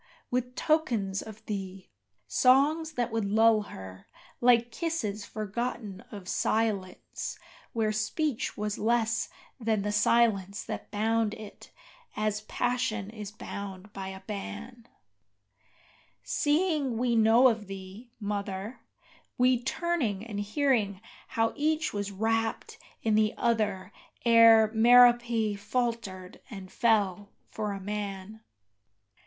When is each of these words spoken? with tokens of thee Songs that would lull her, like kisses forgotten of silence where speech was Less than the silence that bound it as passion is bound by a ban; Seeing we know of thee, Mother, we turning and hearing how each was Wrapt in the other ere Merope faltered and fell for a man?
with 0.31 0.55
tokens 0.55 1.21
of 1.21 1.45
thee 1.45 1.87
Songs 2.27 2.93
that 2.93 3.11
would 3.11 3.23
lull 3.23 3.61
her, 3.61 4.07
like 4.39 4.71
kisses 4.71 5.25
forgotten 5.25 6.01
of 6.11 6.27
silence 6.27 7.37
where 7.73 7.91
speech 7.91 8.57
was 8.57 8.79
Less 8.79 9.29
than 9.59 9.83
the 9.83 9.91
silence 9.91 10.63
that 10.63 10.89
bound 10.89 11.35
it 11.35 11.69
as 12.15 12.41
passion 12.41 13.11
is 13.11 13.31
bound 13.31 13.93
by 13.93 14.07
a 14.07 14.21
ban; 14.21 14.87
Seeing 16.23 16.97
we 16.97 17.15
know 17.15 17.47
of 17.47 17.67
thee, 17.67 18.09
Mother, 18.19 18.79
we 19.37 19.61
turning 19.61 20.25
and 20.25 20.39
hearing 20.39 20.99
how 21.27 21.53
each 21.55 21.93
was 21.93 22.11
Wrapt 22.11 22.79
in 23.03 23.13
the 23.13 23.35
other 23.37 23.91
ere 24.25 24.71
Merope 24.73 25.55
faltered 25.59 26.41
and 26.49 26.71
fell 26.71 27.29
for 27.51 27.71
a 27.73 27.79
man? 27.79 28.41